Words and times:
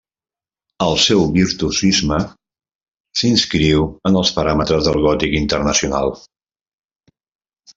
El 0.85 0.95
seu 1.01 1.19
virtuosisme 1.35 2.17
s'inscriu 3.21 3.85
en 4.11 4.19
els 4.23 4.33
paràmetres 4.39 4.89
del 4.89 4.99
gòtic 5.07 5.37
internacional. 5.43 6.11